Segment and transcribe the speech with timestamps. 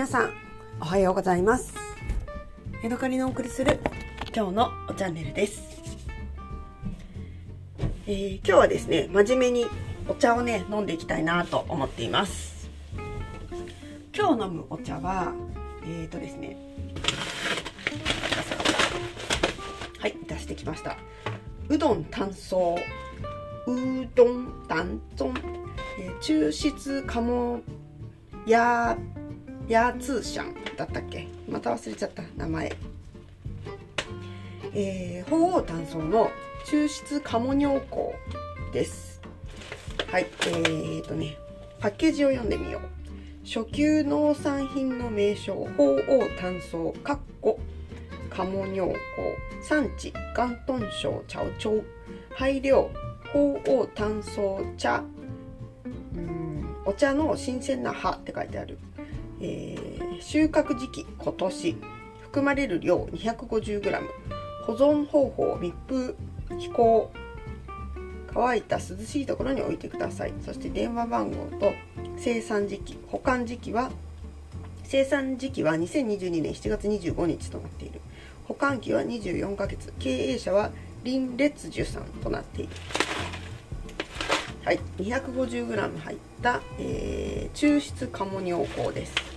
[0.00, 0.32] 皆さん
[0.80, 1.74] おはようございます。
[2.82, 3.80] 江戸カリのお送りする
[4.34, 5.60] 今日のチャンネルです、
[8.06, 9.66] えー、今日はですね真面目に
[10.08, 12.70] お茶をね飲んでいきたいなと思っています。
[14.16, 15.34] 今日飲むお茶は
[15.84, 16.56] えーとですね
[19.98, 20.96] はい出してきました。
[21.68, 22.78] うどん炭素
[23.66, 25.30] うどん炭素、
[26.00, 27.60] えー、抽出鴨
[28.46, 28.96] や
[29.70, 31.28] ヤーツーシャンだったっけ？
[31.48, 32.24] また忘れちゃった。
[32.36, 32.72] 名前。
[34.74, 36.28] えー、鳳凰炭素の
[36.66, 37.96] 抽出鴨尿香
[38.72, 39.20] です。
[40.08, 41.36] はいえーとね
[41.78, 43.46] パッケージを読んでみよう。
[43.46, 47.60] 初級農産品の名称鳳凰炭素かっこ
[48.28, 48.98] 鴨尿香
[49.62, 51.84] 産地広東省茶町。
[52.34, 52.90] 配料
[53.32, 55.04] 鳳凰炭素茶。
[56.16, 58.76] うんお茶の新鮮な葉って書いてある、
[59.40, 61.76] えー、収穫時期今年
[62.20, 64.00] 含まれる量 250g
[64.66, 66.16] 保存方法密封
[66.58, 67.10] 飛行
[68.32, 70.32] 乾いた涼しいところに置いてください。
[70.44, 71.72] そして電話番号と
[72.16, 73.90] 生産時期保管時期は
[74.84, 78.00] 生産時期は2022年7月25日となっている。
[78.44, 80.70] 保管期は24ヶ月経営者は
[81.04, 82.72] 林烈樹さんとなっている。
[84.64, 89.29] はい 250g 入った、えー、抽出鴨尿香です。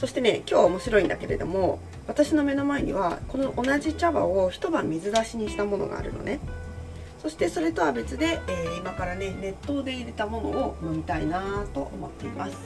[0.00, 6.40] そしてね今日は面白いんだけれども私の目の前にはこの同じ茶葉を一晩水出しにしたものがあるのね。
[7.20, 12.56] そしてそれとは別で、えー、今からね熱湯で入れたものを飲みたいなと思っています。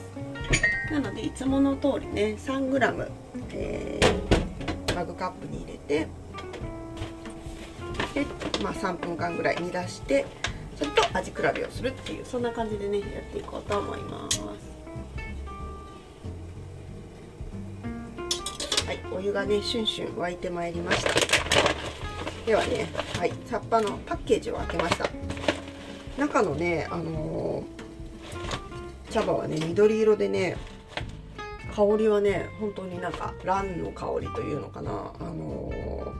[0.89, 3.09] なのでいつもの通りね 3g、
[3.51, 6.07] えー、マグカップに入れて
[8.13, 8.25] で、
[8.63, 10.25] まあ、3分間ぐらい煮出して
[10.77, 14.74] それと味比べをするっていうそんな感じでねやっていこうと思います。
[19.15, 21.13] お湯がねシュンシュン沸いてまいりました。
[22.45, 25.09] ではね、はい、葉っぱのパッケージを開けました。
[26.17, 30.57] 中のね、あのー、茶葉はね緑色でね
[31.73, 34.91] 香りはね本当になんかランの香りというのかな。
[34.91, 36.11] あのー、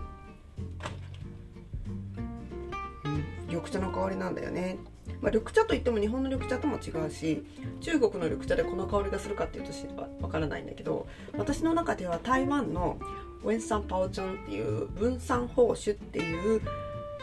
[3.47, 4.77] 緑茶の香りなんだよね。
[5.21, 7.43] まあ、緑茶といっても日本の緑茶とも違うし
[7.81, 9.71] 中国の緑茶でこの香りがするかっていうと
[10.21, 11.07] わからないんだけど
[11.37, 12.97] 私の中では台湾の
[13.43, 16.61] ウェンサンパオチョンっていう分散宝酒っていう、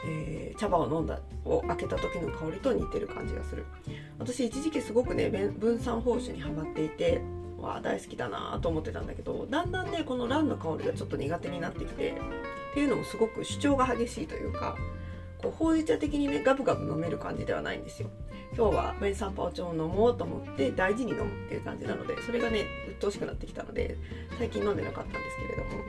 [0.06, 3.64] えー、茶葉を飲んだを開けた時の香りと似てる感じがする。
[4.18, 7.20] 私一時期すごくね分散宝酒にはまっていて
[7.58, 14.76] わあ大好きだなと思ってたんだけどだんだんねこのランの香りがちょっと苦手になってきてっていうのもすごく主張が激しいというか
[15.42, 18.08] こうほうじ茶的にねガブガブ飲める感じではないんですよ。
[18.56, 23.96] 今日はウェンサンパオチョを飲もうと思って大事に飲むっていう感じなのでそれがね鬱陶しくなってきたので
[24.38, 25.82] 最近飲んでなかったんですけれども。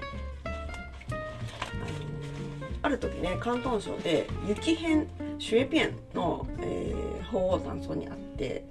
[2.82, 5.06] ある時ね広東省で雪片
[5.40, 8.66] シュエピエンの、えー、鳳凰炭素にあって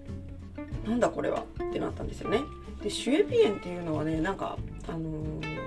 [0.86, 2.40] なんだこれはってなったんですよね。
[2.82, 5.58] でシュエピエンっていうのはねなんかあのー、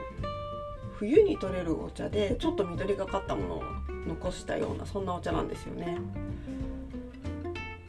[0.93, 3.63] 冬に取れるお茶でちょっと緑がかったものを
[4.07, 5.97] 残したようなそんなお茶なんですよね。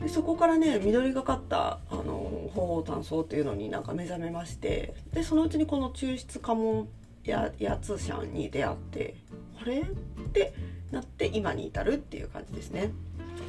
[0.01, 6.89] でそこからね緑がかったあの鳳凰炭素っていうのになんか目覚めましてでそのうちにこの抽出家紋
[7.25, 9.17] ややつシャンに出会って
[9.61, 9.81] あれ？
[9.81, 9.85] っ
[10.33, 10.55] て
[10.93, 12.93] なって今に至るっていう感じですね。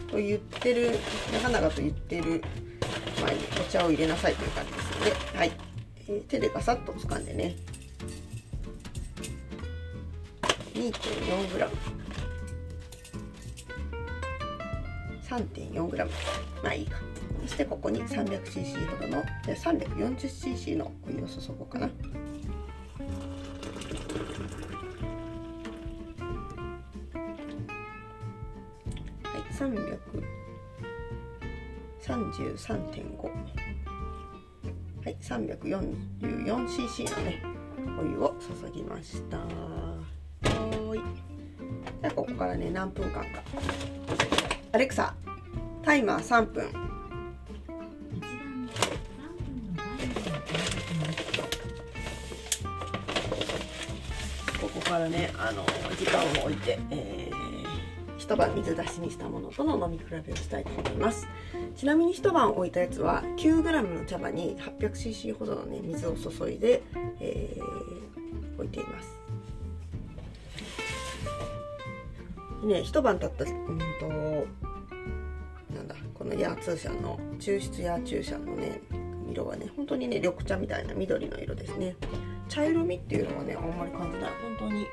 [0.09, 0.97] と言ってる
[1.33, 2.43] 長々と言ってる
[3.21, 5.51] 前にお茶を入れなさいという感じですので、はい。
[6.07, 7.55] えー、手でガサッと掴んでね。
[10.73, 11.69] 2.4g
[15.29, 16.05] 3.4g
[16.63, 16.97] まあいいか。
[17.41, 21.89] そしてここに 300cc ほどの 340cc のお湯を注ごうかな。
[32.07, 33.29] 333.5は
[35.09, 37.41] い 344cc のね
[37.99, 39.37] お湯を注ぎました。
[39.37, 39.43] は
[40.95, 40.99] い。
[42.01, 43.43] じゃあここからね何分間か。
[44.77, 45.15] アレクサ
[45.81, 46.71] タイマー3分。
[54.61, 55.63] ここからねあの
[55.95, 57.37] 時間を置いて、えー
[58.19, 61.27] 一晩水出しにしたものとの飲み比べをしたいと思います。
[61.75, 66.83] ちなみに一晩置いたやつは 9g の茶葉に 800cc ほどの、ね、水を注いで、
[67.19, 69.17] えー、置いています。
[72.67, 74.66] ね一晩経ったうんと
[75.75, 78.81] なんだこのヤーツーシャンの抽出ヤーチューシャンのね
[79.29, 81.95] 色はね本当にね緑茶みたいな緑の色ですね。
[82.47, 84.31] 茶色みっていうのはねあんまり感じない。
[84.59, 84.85] 本当に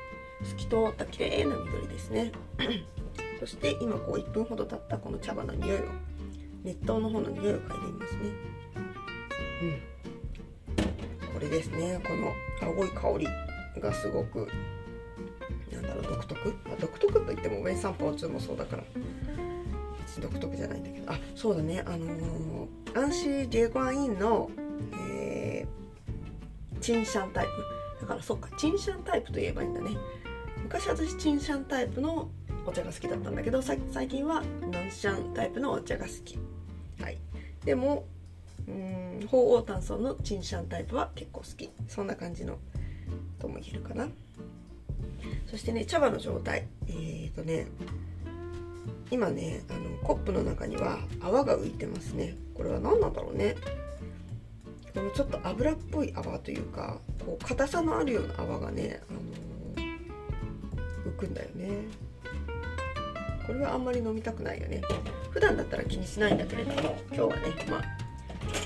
[0.43, 2.31] 透き通った綺麗な緑ですね。
[3.39, 5.81] そして今こう1分ほど経ったこの茶葉の匂いを
[6.63, 8.19] 熱湯の方の匂いを嗅いでみますね。
[9.61, 11.33] うん。
[11.33, 12.01] これですね。
[12.03, 13.29] この青い香
[13.75, 14.47] りがすごく
[15.71, 18.83] なんだろう独特、まあ、独特といってもウェイ散歩2もそうだから。
[20.21, 21.83] 独特じゃないんだけどあそうだね。
[21.85, 24.49] あのー、アンシー・デュガインの、
[25.09, 28.01] えー、チンシャンタイプ。
[28.01, 29.97] だからそっかチンシャンタイプと言えばいいんだね。
[30.63, 32.29] 昔私チンシャンタイプの
[32.65, 36.37] お茶が好きだったんだけど最近はナンシャンタイプのお茶が好き。
[37.01, 37.17] はい。
[37.63, 38.05] でも
[38.67, 41.69] うん鳳凰炭素のチンシャンタイプは結構好き。
[41.87, 42.57] そんな感じの
[43.39, 44.07] とも言えるかな。
[45.49, 46.67] そしてね茶葉の状態。
[46.87, 47.67] えーとね
[49.11, 52.35] 今ねあのコップの中には泡が浮いてますね。
[52.53, 53.55] これは何なんだろうね。
[54.93, 61.69] このちょっと油っぽい泡というかこう硬さのあるような泡がね、あのー、浮くんだよね。
[63.45, 64.81] これはあんまり飲みたくないよね。
[65.31, 67.83] 普段だったら気にしないんだけれども今日はねまあ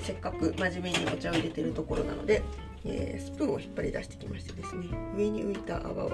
[0.04, 2.44] せっかく真面目にお茶を入れてるところなので、
[2.86, 4.86] えー、スプーンを引っ張り出してきましてですね
[5.18, 6.12] 上に浮いた泡を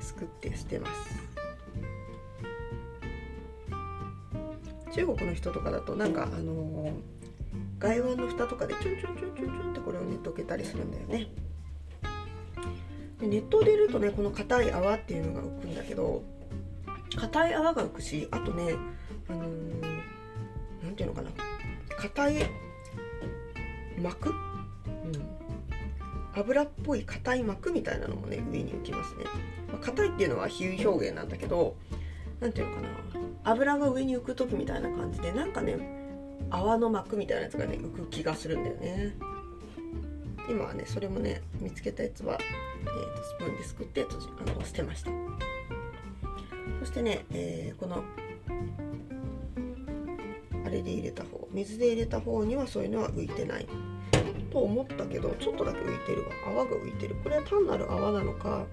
[0.00, 1.19] すくって捨てます。
[4.94, 6.92] 中国の人とかだとなんかあの、
[7.78, 11.28] 外腕の蓋とかでチュンチュンチュンチュンチュンってこれをね溶けたりするんだよね。
[13.20, 16.22] で熱湯で入れるとねこの硬い泡っていうのが浮くんだけど
[17.16, 18.74] 硬い泡が浮くしあとね
[19.28, 19.82] あのー、
[20.84, 21.30] なんていうのかな。
[21.98, 22.34] 硬い
[24.00, 24.34] 膜、うん、
[26.34, 29.24] 油っぽい硬い膜みたいなのもね上に浮きますね。
[29.82, 31.76] 硬、まあ、いっていうのは比喩表現なんだけど
[32.40, 32.88] 何ていうのかな。
[33.44, 35.78] 油が上に浮く時みたいな感じでなんかね
[36.50, 39.16] 泡の膜みたいなやつがね浮く気がするんだよね。
[40.48, 45.10] 今はねそれもね見つけたやつは、えーと、スプーンですくってあの捨てました。
[46.80, 48.02] そしてね、えー、この
[50.66, 53.66] あれで入れた方水で入れた方にはそういうのは浮いてない。
[54.50, 56.28] と思ったけどちょっとだけ浮いてるわ。
[56.48, 57.14] 泡が浮いてる。
[57.22, 58.66] これは単なる泡なのか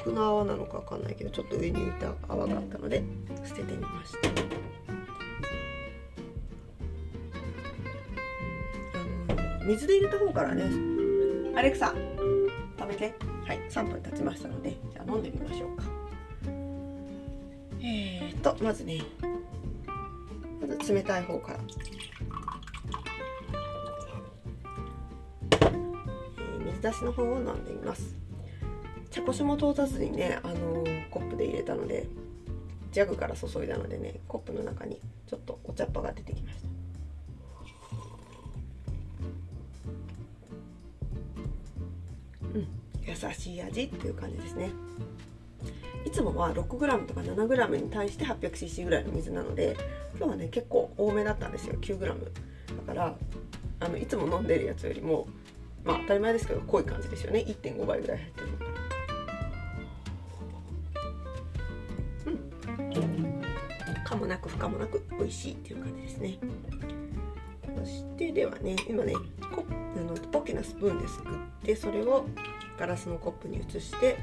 [0.00, 3.02] アクの泡なのかわかんないけどちょっと上に浮いた泡があったので
[3.46, 4.18] 捨ててみました、
[9.66, 10.64] 水で入れた方からね
[11.54, 11.94] アレクサ
[12.78, 13.14] 食べて。
[13.46, 13.60] はい。
[13.68, 15.82] 3分経ちましたのでじゃあ飲んでみましょうか。
[17.82, 19.02] えーとまずね
[20.60, 21.58] まず冷たい方から、
[25.60, 28.14] えー、水出しの方を飲んでみます
[29.10, 32.06] 茶こしも通さずにね、あの、コップで入れたので
[32.92, 34.98] ジャグから注いだのでねコップの中に
[35.28, 36.68] ちょっとお茶っ葉が出てきました。
[42.54, 42.68] うん
[43.02, 44.70] 優しい味っていう感じですね。
[46.04, 49.76] いつもは 6g とか 7g に対して 800cc ぐらいの水なので
[50.16, 51.74] 今日はね結構多めだったんですよ。
[51.80, 52.14] 9g だ
[52.86, 53.14] から
[53.80, 55.28] あのいつも飲んでるやつよりも
[55.84, 57.44] まあ当たり前ですけど濃い感じですよね。
[57.46, 58.69] 1.5倍ぐらい入ってるの
[64.10, 66.38] 可もなく不可もなく美味しいっていう感じですね。
[67.78, 69.14] そしてではね今ね
[69.54, 72.26] コあの大きなスプーンですくってそれを
[72.76, 74.18] ガラスのコップに移して、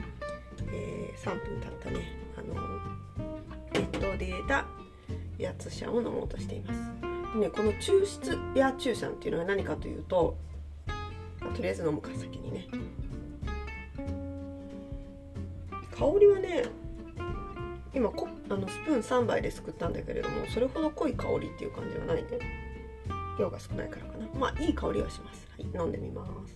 [0.74, 2.54] えー、3分経ったねあの
[3.74, 4.66] 熱湯で入れた
[5.38, 7.38] やつシャンを飲もうとしています。
[7.38, 10.36] ね、この抽出や注射っていうのは何かというと、
[11.40, 12.68] まあ、とりあえず飲むか先にね。
[15.92, 16.66] 香りはね
[17.98, 22.28] 今コあのスプーン3杯ですくったんだけれどもそれほど濃い香りっていう感じはないね。
[23.40, 24.28] 量が少ないからかな。
[24.40, 26.56] まあいい香りはします、はい、飲んでみます。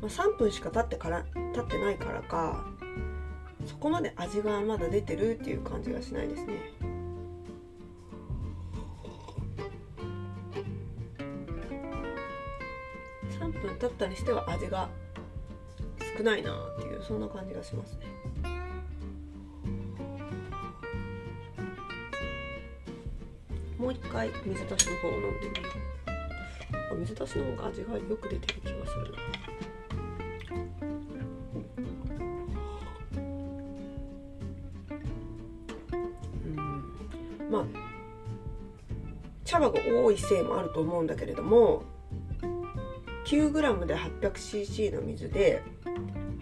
[0.00, 2.64] まあ、3分しか経ってから経ってないからか
[3.82, 6.54] こまで味がまだ出てるっていう感じがしないですね。
[13.40, 14.88] 3分経ったにしては味が
[16.16, 18.06] 少ないなっていうそんな感じがしますね。
[23.76, 25.62] もう一回水出しの方を飲んでみる。
[27.00, 29.51] 水出しの方が味がよく出てる気がするな。
[37.52, 37.64] まあ
[39.44, 41.82] 茶葉が多いせいもあると思うんだけれども
[43.26, 45.62] 9g で 800cc の水で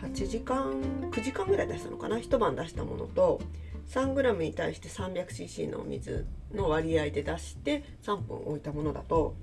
[0.00, 2.20] 8時間9時間ぐらい出したのかな？
[2.20, 3.40] 一晩出したものと
[3.88, 9.34] 3g に対して 300cc の水の割合で出して3分置いたものだと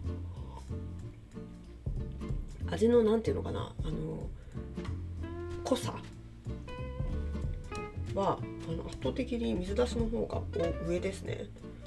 [2.72, 3.74] 味の何て言うのかな？
[3.84, 4.30] あの
[5.64, 5.94] 濃さ
[8.18, 10.42] はあの圧倒的に水出しの方が
[10.88, 11.46] 上ですね。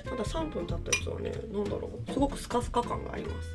[0.09, 2.13] まだ3分経ったやつはね何だろう。
[2.13, 3.49] すごくスカスカ感があります。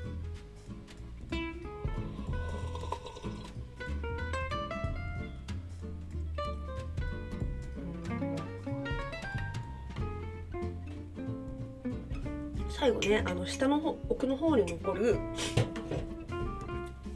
[12.78, 15.18] 最後ねあの下の奥の方に残る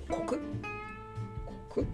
[0.10, 0.40] コク？
[1.70, 1.86] コク？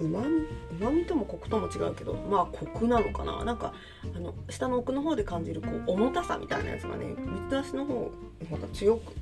[0.00, 0.63] うまみ？
[0.80, 3.72] うまみともコクとも違うけどまあコクなのかななんか
[4.14, 7.06] あの下の奥の方で感じるこう重たさみたいなやつがね
[7.50, 7.94] 水出しの方
[8.40, 9.12] の方が強く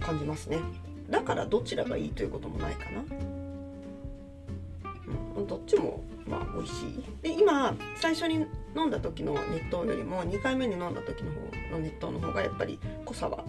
[0.00, 0.58] 感じますね
[1.10, 3.04] だからどちらがいいということもないかな、
[5.36, 8.46] うん、どっちもまあ美味しいで今最初に
[8.76, 11.40] 飲んだ時の熱湯よりも2回目に飲んだ時の方
[11.76, 13.44] の熱湯の方がやっぱり濃さは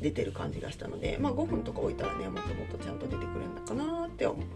[0.00, 4.46] 出てる感じがしたので、まあ、5分とか置いたらねもっともっとちゃんと出てくるんだかなって思う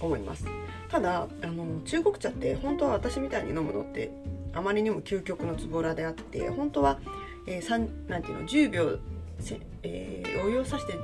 [0.00, 0.46] 思います。
[0.88, 4.10] ただあの中国茶って本当は私みたいに飲むのって
[4.52, 6.98] あまりにも究極のつぼらであって本当は、
[7.46, 8.98] えー、なんていうの10秒
[9.38, 10.94] せ、えー、お湯をさして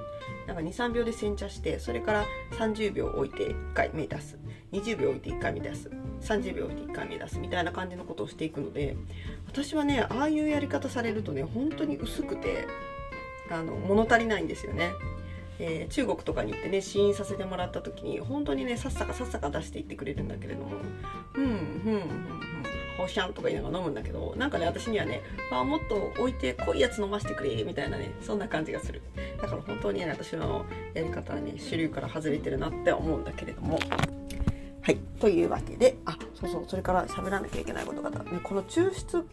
[0.48, 4.38] 23秒で煎茶してそれから30秒置いて1回目出す。
[4.72, 5.90] 20秒置いて1回目出す。
[6.22, 7.38] 30秒置いて1回目出す。
[7.38, 8.96] みたいな感じのことをしていくので
[9.46, 12.66] 私はねああいうやり方されるとね本当に薄くて
[13.50, 14.92] あの物足りないんですよね。
[15.58, 20.76] えー、中国とかに行ってね試飲させてもらった時に本当にねさっさかさっさか出していってくれるんだけれども
[21.34, 22.02] 「うんうんうんうん
[22.98, 29.02] ほしゃん」とか言いながら飲むんだけどなんかね私にはねあもっと置いて濃いやつ飲ませてくれみたいなねそんな感じがする。
[29.40, 33.78] だから本当にね私のやり方はね主流から外れてるなって思うんだけれども。
[34.86, 39.26] はいというわけであそうそうそれから喋らなきゃいけないことがあった、ね、この抽出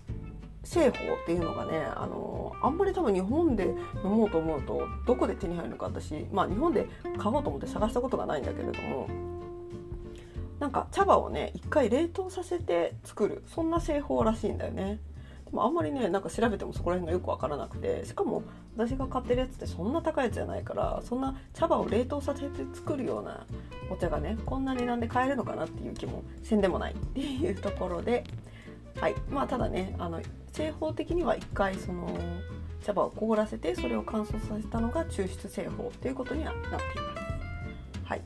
[0.63, 9.07] 製法っていうのがねあのあんまり多分日本で飲もうと思うとどこで手に入るのか私、まあ、日本で買おうと思って探したことがないんだけれども
[10.59, 14.99] なんか茶葉をね一回冷凍させて作るそんな製法らしいんだよね。
[15.45, 18.43] でもあんまりねなんか調べてもそこら辺がよく分からなくてしかも
[18.77, 23.45] 私が買ってるやつってそんな高いやつじゃないからそんな茶葉を冷凍させて作るような
[23.91, 28.23] お茶がねこんな値段で買えるのかなっていう気もせんでもないっていうところで
[28.99, 30.21] はいまあただねあの
[30.51, 32.17] 製法的には一回その
[32.83, 38.09] 茶葉を凍らせてそれを乾燥させたのが抽出製法ということにはなっています。
[38.09, 38.21] はい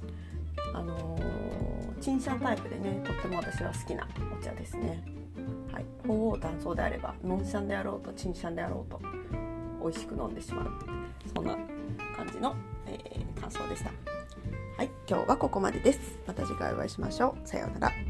[0.73, 4.07] あのー、チンシャンタイプでねとっても私は好きな
[4.39, 5.03] お茶ですね。
[5.71, 8.99] はい、鳳凰炭素であればノンシャンであろうとチンシャンであろうと
[9.81, 10.71] 美味しく飲んでしまう
[11.35, 11.55] そんな
[12.15, 12.55] 感じの、
[12.87, 13.91] えー、感想でした。
[14.77, 16.19] はい、今日はここまでです。
[16.27, 17.47] また次回お会いしましょう。
[17.47, 18.06] さようなら。